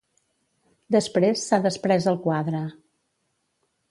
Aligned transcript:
Després 0.95 1.43
s'ha 1.49 1.59
desprès 1.67 2.09
el 2.13 2.19
quadre. 2.25 2.65